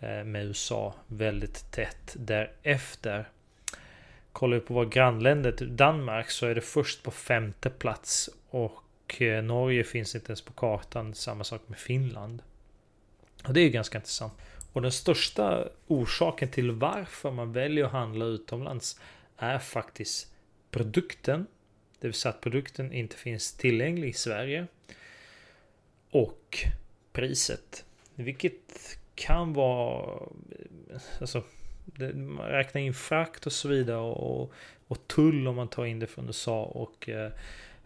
Eh, 0.00 0.24
med 0.24 0.44
USA 0.44 0.94
väldigt 1.06 1.72
tätt 1.72 2.16
därefter. 2.18 3.28
Kollar 4.32 4.54
vi 4.54 4.60
på 4.60 4.74
våra 4.74 4.84
grannländer, 4.84 5.52
typ 5.52 5.68
Danmark, 5.68 6.30
så 6.30 6.46
är 6.46 6.54
det 6.54 6.60
först 6.60 7.02
på 7.02 7.10
femte 7.10 7.70
plats. 7.70 8.30
Och 8.50 9.22
eh, 9.22 9.42
Norge 9.42 9.84
finns 9.84 10.14
inte 10.14 10.30
ens 10.30 10.42
på 10.42 10.52
kartan. 10.52 11.14
Samma 11.14 11.44
sak 11.44 11.60
med 11.66 11.78
Finland. 11.78 12.42
Och 13.46 13.54
det 13.54 13.60
är 13.60 13.64
ju 13.64 13.70
ganska 13.70 13.98
intressant. 13.98 14.32
Och 14.72 14.82
den 14.82 14.92
största 14.92 15.68
orsaken 15.86 16.48
till 16.48 16.70
varför 16.70 17.30
man 17.30 17.52
väljer 17.52 17.84
att 17.84 17.92
handla 17.92 18.24
utomlands 18.24 19.00
är 19.36 19.58
faktiskt 19.58 20.32
produkten. 20.70 21.46
Det 22.00 22.06
vill 22.06 22.14
säga 22.14 22.32
att 22.32 22.40
produkten 22.40 22.92
inte 22.92 23.16
finns 23.16 23.52
tillgänglig 23.52 24.08
i 24.08 24.12
Sverige. 24.12 24.66
Och 26.10 26.58
priset. 27.12 27.84
Vilket 28.14 28.98
kan 29.14 29.52
vara... 29.52 30.18
Alltså 31.20 31.42
man 32.14 32.46
räknar 32.46 32.80
in 32.80 32.94
frakt 32.94 33.46
och 33.46 33.52
så 33.52 33.68
vidare 33.68 33.98
och, 33.98 34.52
och 34.88 35.08
tull 35.08 35.48
om 35.48 35.56
man 35.56 35.68
tar 35.68 35.84
in 35.84 35.98
det 35.98 36.06
från 36.06 36.26
USA 36.26 36.62
och, 36.62 37.08
eh, 37.08 37.30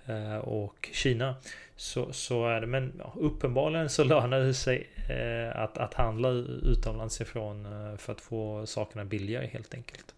eh, 0.06 0.36
och 0.36 0.88
Kina. 0.92 1.34
Så, 1.76 2.12
så 2.12 2.46
är 2.48 2.60
det, 2.60 2.66
men 2.66 2.92
ja, 2.98 3.14
uppenbarligen 3.16 3.90
så 3.90 4.04
lönar 4.04 4.40
det 4.40 4.54
sig 4.54 4.88
eh, 5.08 5.60
att, 5.60 5.78
att 5.78 5.94
handla 5.94 6.28
utomlands 6.62 7.20
ifrån 7.20 7.66
eh, 7.66 7.96
för 7.96 8.12
att 8.12 8.20
få 8.20 8.66
sakerna 8.66 9.04
billigare 9.04 9.46
helt 9.46 9.74
enkelt. 9.74 10.14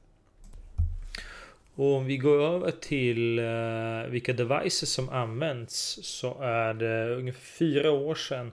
Och 1.74 1.94
om 1.94 2.06
vi 2.06 2.16
går 2.16 2.42
över 2.42 2.70
till 2.70 3.38
eh, 3.38 4.10
vilka 4.10 4.32
devices 4.32 4.92
som 4.92 5.08
används 5.08 5.98
så 6.02 6.40
är 6.42 6.74
det 6.74 7.14
ungefär 7.14 7.40
fyra 7.40 7.90
år 7.90 8.14
sedan 8.14 8.52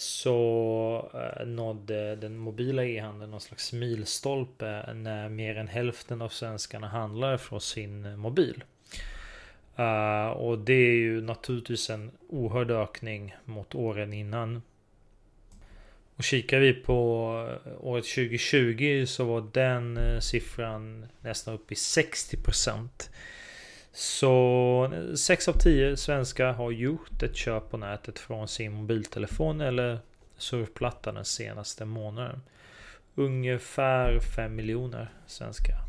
så 0.00 1.10
eh, 1.14 1.46
nådde 1.46 2.16
den 2.16 2.36
mobila 2.36 2.84
e-handeln 2.84 3.30
någon 3.30 3.40
slags 3.40 3.72
milstolpe 3.72 4.94
när 4.94 5.28
mer 5.28 5.56
än 5.56 5.68
hälften 5.68 6.22
av 6.22 6.28
svenskarna 6.28 6.88
handlar 6.88 7.36
från 7.36 7.60
sin 7.60 8.18
mobil. 8.18 8.64
Uh, 9.78 10.28
och 10.28 10.58
det 10.58 10.72
är 10.72 10.94
ju 10.94 11.20
naturligtvis 11.20 11.90
en 11.90 12.10
oerhörd 12.28 12.70
ökning 12.70 13.36
mot 13.44 13.74
åren 13.74 14.12
innan. 14.12 14.62
Och 16.16 16.24
kikar 16.24 16.58
vi 16.58 16.72
på 16.72 17.30
eh, 17.66 17.72
året 17.80 18.04
2020 18.04 19.04
så 19.06 19.24
var 19.24 19.48
den 19.52 19.98
siffran 20.22 21.06
nästan 21.20 21.54
uppe 21.54 21.74
i 21.74 21.76
60%. 21.76 22.88
Så 23.92 24.92
6 25.16 25.48
av 25.48 25.52
10 25.52 25.96
svenskar 25.96 26.52
har 26.52 26.70
gjort 26.70 27.22
ett 27.22 27.36
köp 27.36 27.70
på 27.70 27.76
nätet 27.76 28.18
från 28.18 28.48
sin 28.48 28.72
mobiltelefon 28.72 29.60
eller 29.60 29.98
surfplatta 30.36 31.12
den 31.12 31.24
senaste 31.24 31.84
månaden. 31.84 32.40
Ungefär 33.14 34.20
5 34.20 34.54
miljoner 34.54 35.10
svenskar. 35.26 35.88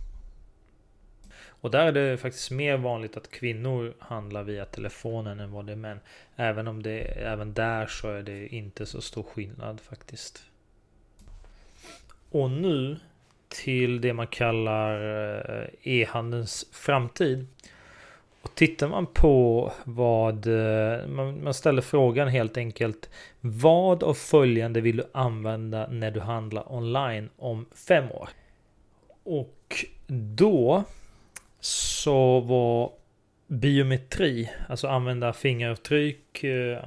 Och 1.62 1.72
där 1.72 1.86
är 1.86 1.92
det 1.92 2.18
faktiskt 2.18 2.52
mer 2.52 2.78
vanligt 2.78 3.18
att 3.18 3.32
kvinnor 3.32 3.94
handlar 4.00 4.44
via 4.44 4.66
telefonen 4.66 5.40
än 5.40 5.52
vad 5.52 5.66
det 5.66 5.72
är 5.72 5.76
män. 5.76 6.00
Även 6.36 6.68
om 6.68 6.84
det 6.84 7.00
även 7.02 7.54
där 7.54 7.88
så 7.88 8.08
är 8.10 8.24
det 8.24 8.48
inte 8.48 8.86
så 8.86 9.02
stor 9.02 9.24
skillnad 9.24 9.82
faktiskt. 9.82 10.44
Och 12.30 12.52
nu 12.52 13.00
till 13.48 14.02
det 14.02 14.14
man 14.14 14.28
kallar 14.28 15.02
eh, 15.62 15.68
e-handelns 15.84 16.66
framtid. 16.72 17.48
Och 18.42 18.56
tittar 18.56 18.88
man 18.88 19.06
på 19.06 19.72
vad 19.84 20.48
eh, 20.48 21.08
man, 21.08 21.54
ställer 21.54 21.82
frågan 21.82 22.28
helt 22.28 22.58
enkelt. 22.58 23.10
Vad 23.40 24.04
av 24.04 24.14
följande 24.14 24.82
vill 24.82 24.98
du 24.98 25.04
använda 25.12 25.88
när 25.88 26.12
du 26.12 26.20
handlar 26.20 26.74
online 26.74 27.30
om 27.38 27.66
fem 27.88 28.12
år? 28.12 28.30
Och 29.24 29.86
då 30.08 30.84
så 31.60 32.40
var 32.40 32.92
biometri, 33.48 34.50
alltså 34.70 34.88
använda 34.88 35.34
fingeravtryck, 35.34 36.44
eh, 36.44 36.80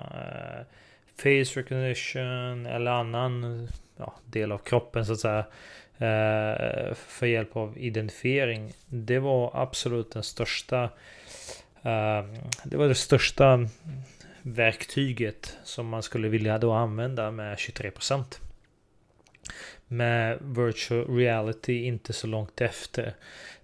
face 1.16 1.60
recognition 1.60 2.66
eller 2.66 2.90
annan 2.90 3.68
ja, 3.96 4.14
del 4.24 4.52
av 4.52 4.58
kroppen 4.58 5.06
så 5.06 5.12
att 5.12 5.20
säga 5.20 5.44
eh, 5.98 6.94
för 6.94 7.26
hjälp 7.26 7.56
av 7.56 7.78
identifiering. 7.78 8.72
Det 8.86 9.18
var 9.18 9.50
absolut 9.54 10.12
den 10.12 10.22
största 10.22 10.90
Ehm, 11.82 12.34
det 12.64 12.76
var 12.76 12.88
det 12.88 12.94
största 12.94 13.68
verktyget 14.42 15.58
som 15.64 15.88
man 15.88 16.02
skulle 16.02 16.28
vilja 16.28 16.58
då 16.58 16.72
använda 16.72 17.30
med 17.30 17.56
23%. 17.58 18.40
Med 19.88 20.38
virtual 20.40 21.16
reality 21.16 21.84
inte 21.84 22.12
så 22.12 22.26
långt 22.26 22.60
efter. 22.60 23.14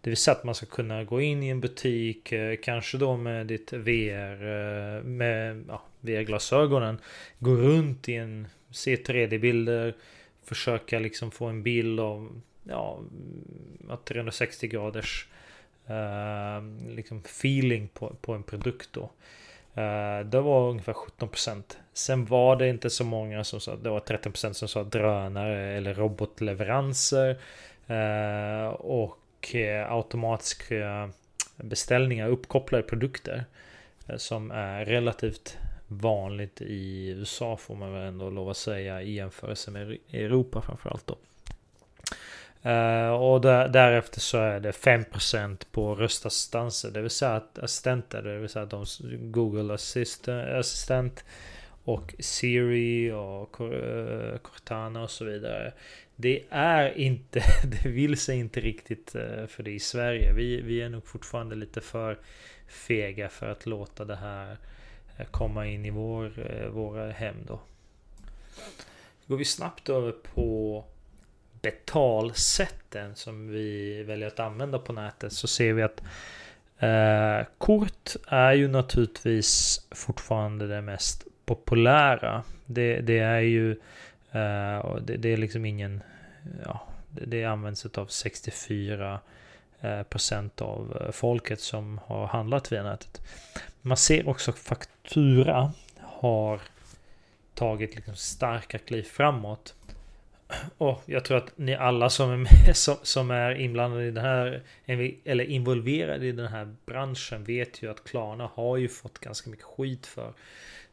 Det 0.00 0.10
vill 0.10 0.16
säga 0.16 0.34
att 0.34 0.44
man 0.44 0.54
ska 0.54 0.66
kunna 0.66 1.04
gå 1.04 1.20
in 1.20 1.42
i 1.42 1.48
en 1.48 1.60
butik, 1.60 2.32
eh, 2.32 2.56
kanske 2.62 2.98
då 2.98 3.16
med 3.16 3.46
ditt 3.46 3.72
VR, 3.72 4.42
eh, 4.42 5.02
med 5.02 5.64
ja, 5.68 5.82
VR-glasögonen. 6.00 7.00
Gå 7.38 7.54
runt 7.54 8.08
i 8.08 8.14
en, 8.14 8.48
se 8.70 8.96
3D-bilder, 8.96 9.94
försöka 10.44 10.98
liksom 10.98 11.30
få 11.30 11.46
en 11.46 11.62
bild 11.62 12.00
av 12.00 12.40
ja, 12.64 12.98
mm, 12.98 13.98
360 14.04 14.68
graders 14.68 15.26
Ehm, 15.88 16.88
liksom 16.88 17.18
feeling 17.18 17.88
på, 17.88 18.16
på 18.20 18.32
en 18.34 18.42
produkt 18.42 18.88
då. 18.92 19.10
Ehm, 19.74 20.30
det 20.30 20.40
var 20.40 20.70
ungefär 20.70 20.92
17%. 20.92 21.62
Sen 21.92 22.24
var 22.24 22.56
det 22.56 22.68
inte 22.68 22.90
så 22.90 23.04
många 23.04 23.44
som 23.44 23.60
sa, 23.60 23.76
det 23.76 23.90
var 23.90 24.00
13% 24.00 24.52
som 24.52 24.68
sa 24.68 24.82
drönare 24.84 25.76
eller 25.76 25.94
robotleveranser. 25.94 27.38
Ehm, 27.86 28.72
och 28.72 29.54
eh, 29.54 29.92
automatiska 29.92 30.74
eh, 30.76 31.08
beställningar, 31.56 32.28
uppkopplade 32.28 32.82
produkter. 32.82 33.44
Eh, 34.06 34.16
som 34.16 34.50
är 34.50 34.84
relativt 34.84 35.58
vanligt 35.86 36.60
i 36.60 37.08
USA 37.08 37.56
får 37.56 37.76
man 37.76 37.92
väl 37.92 38.08
ändå 38.08 38.30
lov 38.30 38.50
att 38.50 38.56
säga 38.56 39.02
i 39.02 39.12
jämförelse 39.12 39.70
med 39.70 39.98
Europa 40.12 40.62
framförallt 40.62 41.06
då. 41.06 41.16
Uh, 42.66 43.08
och 43.08 43.40
där, 43.40 43.68
därefter 43.68 44.20
så 44.20 44.38
är 44.38 44.60
det 44.60 44.70
5% 44.70 45.66
på 45.72 45.94
röstassistanser. 45.94 46.90
Det 46.90 47.00
vill 47.00 47.10
säga 47.10 47.32
att 47.32 47.58
assistenter, 47.58 48.22
det 48.22 48.38
vill 48.38 48.48
säga 48.48 48.66
de 48.66 48.84
Google 49.30 49.74
Assistant 49.74 50.48
assistent 50.48 51.24
och 51.84 52.14
Siri 52.18 53.12
och 53.12 53.60
eh, 53.60 54.38
Cortana 54.38 55.02
och 55.02 55.10
så 55.10 55.24
vidare. 55.24 55.72
Det 56.16 56.44
är 56.50 56.98
inte, 56.98 57.42
det 57.64 57.88
vill 57.88 58.16
sig 58.16 58.38
inte 58.38 58.60
riktigt 58.60 59.14
eh, 59.14 59.46
för 59.46 59.62
det 59.62 59.70
i 59.70 59.80
Sverige. 59.80 60.32
Vi, 60.32 60.60
vi 60.60 60.82
är 60.82 60.88
nog 60.88 61.06
fortfarande 61.06 61.54
lite 61.54 61.80
för 61.80 62.18
fega 62.66 63.28
för 63.28 63.48
att 63.48 63.66
låta 63.66 64.04
det 64.04 64.16
här 64.16 64.58
komma 65.30 65.66
in 65.66 65.84
i 65.84 65.90
vår, 65.90 66.32
våra 66.68 67.10
hem 67.10 67.36
då. 67.46 67.60
Går 69.26 69.36
vi 69.36 69.44
snabbt 69.44 69.88
över 69.88 70.12
på 70.12 70.84
betalsätten 71.62 73.14
som 73.14 73.48
vi 73.48 74.02
väljer 74.02 74.28
att 74.28 74.40
använda 74.40 74.78
på 74.78 74.92
nätet 74.92 75.32
så 75.32 75.46
ser 75.46 75.72
vi 75.72 75.82
att 75.82 76.02
eh, 76.78 77.46
kort 77.58 78.16
är 78.28 78.52
ju 78.52 78.68
naturligtvis 78.68 79.80
fortfarande 79.90 80.66
det 80.66 80.80
mest 80.80 81.26
populära. 81.44 82.42
Det, 82.66 83.00
det 83.00 83.18
är 83.18 83.40
ju 83.40 83.70
eh, 84.32 84.96
det, 85.00 85.16
det, 85.16 85.28
är 85.28 85.36
liksom 85.36 85.64
ingen 85.64 86.02
ja, 86.64 86.88
det, 87.10 87.24
det 87.24 87.44
används 87.44 87.86
av 87.86 88.06
64 88.06 89.20
eh, 89.80 90.02
procent 90.02 90.60
av 90.60 90.98
eh, 91.00 91.10
folket 91.10 91.60
som 91.60 92.00
har 92.04 92.26
handlat 92.26 92.72
via 92.72 92.82
nätet. 92.82 93.20
Man 93.80 93.96
ser 93.96 94.28
också 94.28 94.52
faktura 94.52 95.72
har 96.00 96.60
tagit 97.54 97.94
liksom 97.94 98.16
starka 98.16 98.78
kliv 98.78 99.02
framåt. 99.02 99.74
Och 100.78 101.02
jag 101.06 101.24
tror 101.24 101.36
att 101.36 101.58
ni 101.58 101.74
alla 101.74 102.10
som 102.10 102.30
är, 102.30 102.36
med, 102.36 102.76
som, 102.76 102.96
som, 103.02 103.30
är 103.30 103.54
inblandade 103.54 104.04
i 104.04 104.10
den 104.10 104.24
här 104.24 104.62
eller 105.24 105.44
involverade 105.44 106.26
i 106.26 106.32
den 106.32 106.46
här 106.48 106.74
branschen 106.86 107.44
vet 107.44 107.82
ju 107.82 107.90
att 107.90 108.04
Klarna 108.04 108.50
har 108.54 108.76
ju 108.76 108.88
fått 108.88 109.18
ganska 109.18 109.50
mycket 109.50 109.64
skit 109.64 110.06
för 110.06 110.32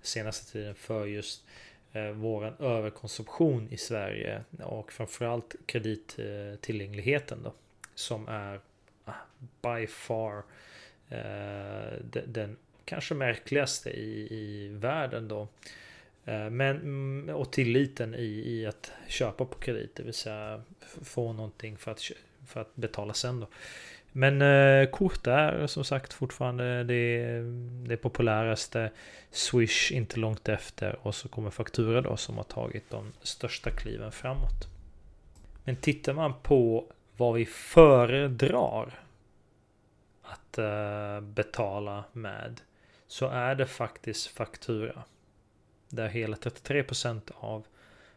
senaste 0.02 0.52
tiden 0.52 0.76
för 0.76 1.06
just 1.06 1.44
eh, 1.94 2.10
våran 2.10 2.54
överkonsumtion 2.60 3.68
i 3.72 3.78
Sverige 3.78 4.44
och 4.64 4.92
framförallt 4.92 5.56
kredittillgängligheten 5.66 7.38
eh, 7.38 7.44
då 7.44 7.54
som 7.96 8.28
är 8.28 8.60
ah, 9.06 9.14
by 9.62 9.88
far 9.88 10.44
eh, 11.10 11.94
den, 12.04 12.34
den 12.34 12.58
kanske 12.86 13.14
märkligaste 13.14 13.90
i, 13.90 14.28
i 14.32 14.68
världen 14.68 15.28
då. 15.28 15.48
Eh, 16.26 16.50
men, 16.50 16.76
mm, 16.76 17.36
och 17.36 17.52
tilliten 17.52 18.16
i, 18.16 18.44
i 18.46 18.66
att 18.66 18.92
köpa 19.08 19.46
på 19.46 19.60
kredit, 19.60 19.96
det 19.96 20.04
vill 20.04 20.14
säga 20.14 20.62
få 21.04 21.34
någonting 21.34 21.78
för 21.78 21.92
att, 21.92 22.02
för 22.48 22.62
att 22.62 22.76
betala 22.76 23.14
sen 23.14 23.40
då. 23.40 23.48
Men 24.12 24.42
eh, 24.42 24.90
kort 24.90 25.28
är 25.28 25.68
som 25.68 25.84
sagt 25.84 26.14
fortfarande 26.14 26.84
det, 26.84 27.40
det 27.88 27.98
populäraste. 27.98 28.92
Swish 29.32 29.92
inte 29.92 30.20
långt 30.20 30.50
efter 30.50 31.08
och 31.08 31.16
så 31.16 31.28
kommer 31.28 31.50
faktura 31.50 32.02
då 32.02 32.18
som 32.18 32.38
har 32.38 32.44
tagit 32.44 32.90
de 32.90 33.14
största 33.22 33.72
kliven 33.72 34.12
framåt. 34.12 34.68
Men 35.64 35.76
tittar 35.76 36.14
man 36.14 36.34
på 36.44 36.92
vad 37.18 37.34
vi 37.34 37.46
föredrar 37.46 39.00
att 40.22 40.58
eh, 40.58 41.22
betala 41.22 42.04
med 42.12 42.62
så 43.08 43.28
är 43.28 43.56
det 43.56 43.66
faktiskt 43.66 44.28
faktura. 44.28 45.04
Där 45.96 46.08
hela 46.08 46.38
33% 46.38 47.22
av 47.36 47.66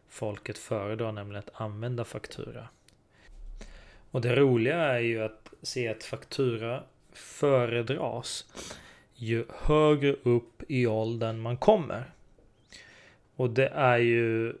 folket 0.09 0.57
föredrar 0.57 1.11
nämligen 1.11 1.43
att 1.47 1.61
använda 1.61 2.05
faktura. 2.05 2.67
Och 4.11 4.21
det 4.21 4.35
roliga 4.35 4.77
är 4.77 4.99
ju 4.99 5.23
att 5.23 5.53
se 5.61 5.87
att 5.87 6.03
faktura 6.03 6.83
föredras 7.13 8.45
ju 9.15 9.45
högre 9.59 10.15
upp 10.23 10.63
i 10.67 10.87
åldern 10.87 11.39
man 11.39 11.57
kommer. 11.57 12.11
Och 13.35 13.49
det 13.49 13.67
är 13.67 13.97
ju 13.97 14.55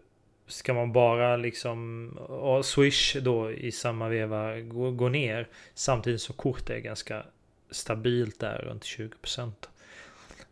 Ska 0.47 0.73
man 0.73 0.91
bara 0.91 1.37
liksom 1.37 2.09
och 2.17 2.65
Swish 2.65 3.15
då 3.21 3.51
i 3.51 3.71
samma 3.71 4.09
veva 4.09 4.59
gå, 4.59 4.91
gå 4.91 5.09
ner 5.09 5.47
Samtidigt 5.73 6.21
som 6.21 6.35
kort 6.35 6.69
är 6.69 6.79
ganska 6.79 7.25
stabilt 7.69 8.39
där 8.39 8.57
runt 8.57 8.83
20% 8.83 9.51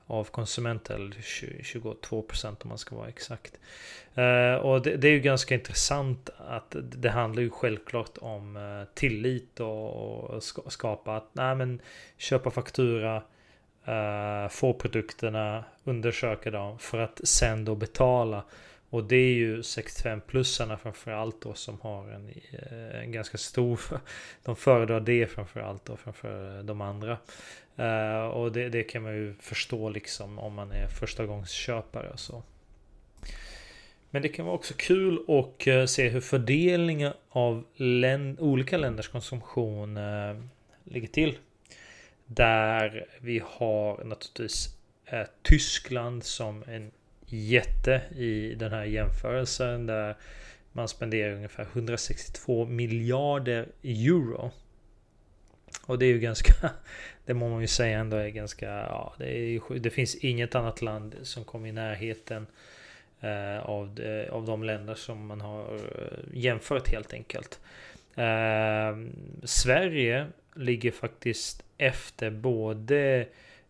av 0.08 0.24
konsumenter. 0.24 0.96
Eller 0.96 1.12
22% 1.12 2.56
om 2.63 2.70
man 2.70 2.78
ska 2.78 2.96
vara 2.96 3.10
exakt. 3.10 3.60
Eh, 4.15 4.54
och 4.54 4.82
det, 4.82 4.98
det, 4.98 5.08
är 5.08 5.12
ju 5.12 5.20
ganska 5.20 5.56
intressant 5.56 6.30
att 6.38 6.76
det 6.82 7.10
handlar 7.10 7.41
ju 7.41 7.50
självklart 7.50 8.17
om 8.17 8.58
eh, 8.58 8.93
tillit 8.96 9.60
och, 9.60 10.24
och 10.24 10.43
skapa 10.74 11.15
att 11.15 11.30
nej 11.34 11.56
men 11.56 11.82
köpa 12.17 12.52
faktura. 12.52 13.24
Eh, 13.86 14.50
få 14.50 14.74
produkterna, 14.74 15.63
undersöka 15.84 16.52
dem 16.52 16.80
för 16.80 16.98
att 16.98 17.22
sen 17.24 17.65
då 17.65 17.76
betala. 17.76 18.43
Och 18.89 19.04
det 19.04 19.15
är 19.15 19.34
ju 19.34 19.62
65-plussarna 19.62 20.78
framförallt 20.78 21.41
då 21.41 21.54
som 21.54 21.82
har 21.82 22.10
en, 22.10 22.34
en 23.02 23.12
ganska 23.12 23.38
stor... 23.38 23.80
De 24.43 24.56
föredrar 24.56 25.00
det 25.00 25.28
framförallt 25.32 25.86
då 25.86 25.96
framför 25.96 26.63
de 26.63 26.82
andra. 26.82 27.17
Uh, 27.79 28.25
och 28.25 28.51
det, 28.51 28.69
det, 28.69 28.83
kan 28.83 29.03
man 29.03 29.13
ju 29.13 29.33
förstå 29.39 29.89
liksom 29.89 30.39
om 30.39 30.53
man 30.53 30.71
är 30.71 30.87
förstagångsköpare 30.87 32.09
och 32.09 32.19
så. 32.19 32.43
Men 34.09 34.21
det 34.21 34.29
kan 34.29 34.45
vara 34.45 34.55
också 34.55 34.73
kul 34.77 35.19
att 35.27 35.67
eh, 35.67 35.85
se 35.85 36.09
hur 36.09 36.21
fördelningen 36.21 37.13
av 37.29 37.63
län 37.75 38.37
olika 38.39 38.77
länders 38.77 39.07
konsumtion 39.07 39.97
uh, 39.97 40.43
ligger 40.83 41.07
till. 41.07 41.37
Där 42.25 43.05
vi 43.19 43.41
har 43.45 44.03
naturligtvis 44.03 44.77
Tyskland 45.41 46.23
som 46.23 46.63
en 46.67 46.91
jätte 47.25 48.01
i 48.15 48.55
den 48.55 48.71
här 48.71 48.85
jämförelsen. 48.85 49.85
Där 49.85 50.17
man 50.71 50.87
spenderar 50.87 51.33
ungefär 51.33 51.67
162 51.73 52.65
miljarder 52.65 53.67
euro 53.83 54.51
och 55.88 56.00
det 56.00 56.06
är 56.06 56.10
ju 56.10 56.19
ganska... 56.19 56.54
Det 57.26 57.34
må 57.34 57.50
man 57.50 57.62
ju 57.62 57.67
säga 57.67 58.00
ändå 58.00 58.17
är 58.17 58.30
ganska... 58.30 58.65
Ja, 58.65 59.13
det, 59.17 59.38
är, 59.38 59.80
det 59.80 59.89
finns 59.89 60.15
inget 60.15 60.56
annat 60.56 60.82
land 60.82 61.15
som 61.23 61.43
kommer 61.43 61.69
i 61.69 61.71
närheten 61.71 62.47
eh, 63.21 63.60
av, 63.60 63.95
de, 63.95 64.30
av 64.30 64.45
de 64.45 64.63
länder 64.63 64.95
som 64.95 65.28
man 65.28 65.41
har 65.41 65.76
eh, 65.76 65.82
jämfört 66.34 66.89
helt 66.89 67.13
enkelt. 67.13 67.60
Eh, 68.15 68.97
Sverige 69.43 70.28
ligger 70.56 70.91
faktiskt 70.91 71.63
efter 71.78 72.30
både 72.30 73.26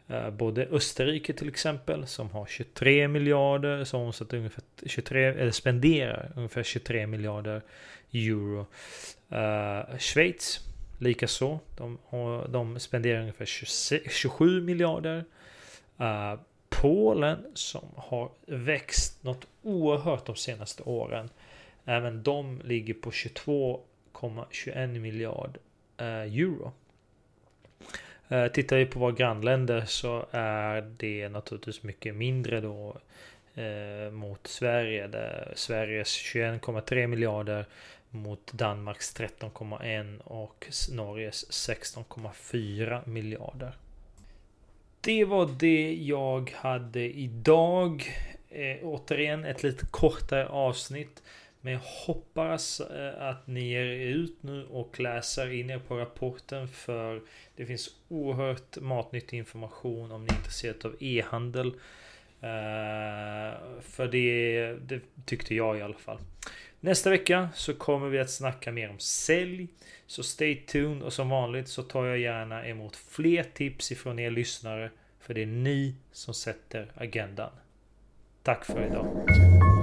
eh, 0.07 0.29
Både 0.29 0.65
Österrike 0.65 1.33
till 1.33 1.49
exempel 1.49 2.07
som 2.07 2.29
har 2.29 2.45
23 2.45 3.07
miljarder 3.07 3.83
som 3.83 4.01
omsätter 4.01 4.37
ungefär 4.37 4.63
23 4.85 5.25
eller 5.25 5.51
spenderar 5.51 6.31
ungefär 6.35 6.63
23 6.63 7.07
miljarder 7.07 7.61
euro. 8.13 8.65
Uh, 9.31 9.97
Schweiz 9.97 10.66
Likaså. 10.97 11.59
De, 11.77 11.97
de 12.49 12.79
spenderar 12.79 13.19
ungefär 13.19 13.45
27 14.09 14.61
miljarder. 14.61 15.25
Uh, 15.99 16.39
Polen 16.69 17.45
som 17.53 17.85
har 17.95 18.31
växt 18.45 19.23
något 19.23 19.47
oerhört 19.61 20.25
de 20.25 20.35
senaste 20.35 20.83
åren. 20.83 21.29
Även 21.85 22.23
de 22.23 22.61
ligger 22.63 22.93
på 22.93 23.09
22,21 23.11 24.99
miljard 24.99 25.57
uh, 26.01 26.07
euro. 26.07 26.71
Uh, 28.31 28.47
tittar 28.47 28.77
vi 28.77 28.85
på 28.85 28.99
våra 28.99 29.11
grannländer 29.11 29.85
så 29.85 30.25
är 30.31 30.81
det 30.97 31.29
naturligtvis 31.29 31.83
mycket 31.83 32.15
mindre 32.15 32.61
då 32.61 32.97
eh, 33.57 34.11
mot 34.11 34.47
Sverige. 34.47 35.07
Där 35.07 35.53
Sveriges 35.55 36.07
21,3 36.07 37.07
miljarder 37.07 37.65
mot 38.17 38.53
Danmarks 38.53 39.15
13,1 39.15 40.19
och 40.19 40.67
Norges 40.91 41.67
16,4 41.69 43.07
miljarder. 43.07 43.77
Det 45.01 45.25
var 45.25 45.49
det 45.59 45.93
jag 45.93 46.51
hade 46.55 47.19
idag. 47.19 48.03
Eh, 48.49 48.77
återigen 48.83 49.45
ett 49.45 49.63
lite 49.63 49.85
kortare 49.85 50.47
avsnitt. 50.47 51.23
Men 51.61 51.73
jag 51.73 51.81
hoppas 52.05 52.79
eh, 52.79 53.29
att 53.29 53.47
ni 53.47 53.69
ger 53.69 53.85
er 53.85 54.07
ut 54.07 54.43
nu 54.43 54.65
och 54.65 54.99
läser 54.99 55.53
in 55.53 55.69
er 55.69 55.79
på 55.79 55.97
rapporten 55.97 56.67
för 56.67 57.21
det 57.55 57.65
finns 57.65 57.89
oerhört 58.07 58.77
matnyttig 58.81 59.37
information 59.37 60.11
om 60.11 60.23
ni 60.23 60.27
är 60.33 60.37
intresserade 60.37 60.87
av 60.87 60.95
e-handel. 60.99 61.73
Eh, 62.41 63.81
för 63.81 64.07
det, 64.07 64.73
det 64.73 65.01
tyckte 65.25 65.55
jag 65.55 65.77
i 65.77 65.81
alla 65.81 65.93
fall. 65.93 66.19
Nästa 66.79 67.09
vecka 67.09 67.49
så 67.55 67.73
kommer 67.73 68.09
vi 68.09 68.19
att 68.19 68.29
snacka 68.29 68.71
mer 68.71 68.89
om 68.89 68.99
sälj. 68.99 69.67
Så 70.07 70.23
stay 70.23 70.55
tuned 70.55 71.03
och 71.03 71.13
som 71.13 71.29
vanligt 71.29 71.67
så 71.67 71.83
tar 71.83 72.05
jag 72.05 72.17
gärna 72.17 72.67
emot 72.67 72.95
fler 72.95 73.43
tips 73.43 73.91
ifrån 73.91 74.19
er 74.19 74.31
lyssnare. 74.31 74.91
För 75.19 75.33
det 75.33 75.41
är 75.41 75.45
ni 75.45 75.95
som 76.11 76.33
sätter 76.33 76.91
agendan. 76.95 77.51
Tack 78.43 78.65
för 78.65 78.85
idag. 78.85 79.76